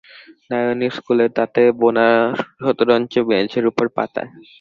[0.49, 2.07] নারায়ণী স্কুলের তাঁতে-বোনা
[2.59, 4.23] শতরঞ্চ মেঝের উপর পাতা।